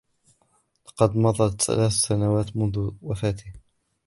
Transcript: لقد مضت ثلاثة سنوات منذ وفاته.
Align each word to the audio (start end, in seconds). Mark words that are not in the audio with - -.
لقد 0.87 1.17
مضت 1.17 1.61
ثلاثة 1.61 1.89
سنوات 1.89 2.57
منذ 2.57 2.89
وفاته. 3.01 3.53